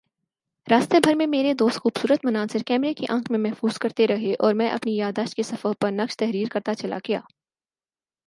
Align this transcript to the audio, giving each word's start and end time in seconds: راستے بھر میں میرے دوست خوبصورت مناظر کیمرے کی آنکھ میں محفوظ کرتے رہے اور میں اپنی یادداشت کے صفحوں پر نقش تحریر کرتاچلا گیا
راستے 0.67 0.99
بھر 0.99 1.15
میں 1.15 1.25
میرے 1.27 1.53
دوست 1.53 1.79
خوبصورت 1.79 2.25
مناظر 2.25 2.63
کیمرے 2.67 2.93
کی 2.93 3.05
آنکھ 3.09 3.31
میں 3.31 3.39
محفوظ 3.39 3.77
کرتے 3.77 4.07
رہے 4.07 4.33
اور 4.39 4.53
میں 4.53 4.69
اپنی 4.69 4.95
یادداشت 4.95 5.35
کے 5.35 5.43
صفحوں 5.43 5.73
پر 5.79 5.91
نقش 5.91 6.17
تحریر 6.17 6.47
کرتاچلا 6.47 6.97
گیا 7.07 7.19